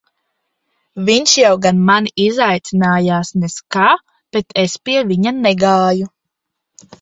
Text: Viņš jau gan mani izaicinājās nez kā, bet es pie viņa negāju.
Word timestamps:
Viņš 1.09 1.33
jau 1.39 1.51
gan 1.65 1.83
mani 1.89 2.11
izaicinājās 2.23 3.31
nez 3.43 3.59
kā, 3.77 3.91
bet 4.39 4.57
es 4.63 4.75
pie 4.89 4.97
viņa 5.13 5.35
negāju. 5.45 6.11